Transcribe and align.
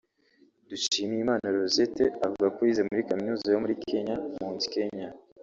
Dushimiyimana 0.69 1.45
Rosette 1.57 2.05
avuga 2.25 2.47
ko 2.55 2.59
yize 2.67 2.81
muri 2.89 3.07
kaminuza 3.09 3.45
yo 3.53 3.61
muri 3.63 3.75
Kenya 3.87 4.15
(Mount 4.37 4.61
Kenya) 4.75 5.07